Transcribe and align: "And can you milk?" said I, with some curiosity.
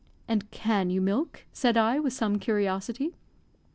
"And 0.27 0.49
can 0.49 0.89
you 0.89 0.99
milk?" 0.99 1.45
said 1.53 1.77
I, 1.77 1.99
with 1.99 2.11
some 2.13 2.39
curiosity. 2.39 3.13